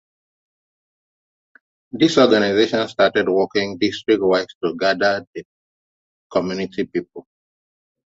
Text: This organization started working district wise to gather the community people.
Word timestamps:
This 1.91 2.17
organization 2.17 2.87
started 2.87 3.29
working 3.29 3.77
district 3.77 4.23
wise 4.23 4.47
to 4.63 4.75
gather 4.75 5.23
the 5.35 5.43
community 6.33 6.85
people. 6.87 7.27